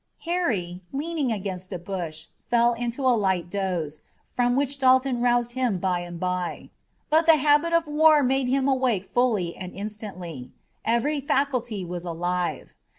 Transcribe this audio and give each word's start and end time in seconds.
Harry, 0.21 0.81
leaning 0.91 1.31
against 1.31 1.71
a 1.71 1.77
bush, 1.77 2.25
fell 2.49 2.73
into 2.73 3.03
a 3.05 3.13
light 3.15 3.51
doze, 3.51 4.01
from 4.25 4.55
which 4.55 4.79
Dalton 4.79 5.21
aroused 5.23 5.51
him 5.51 5.77
bye 5.77 5.99
and 5.99 6.19
bye. 6.19 6.71
But 7.11 7.27
the 7.27 7.35
habit 7.37 7.71
of 7.71 7.85
war 7.85 8.23
made 8.23 8.47
him 8.47 8.67
awake 8.67 9.05
fully 9.05 9.55
and 9.55 9.75
instantly. 9.75 10.49
Every 10.83 11.21
faculty 11.21 11.85
was 11.85 12.03
alive. 12.03 12.73